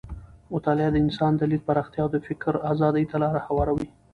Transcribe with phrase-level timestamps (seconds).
[0.53, 3.87] مطالعه د انسان د لید پراختیا او د فکر ازادۍ ته لاره هواروي.